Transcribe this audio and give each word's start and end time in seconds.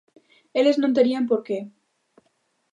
Eles 0.59 0.79
non 0.81 0.95
terían 0.97 1.25
por 1.29 1.39
que. 1.47 1.59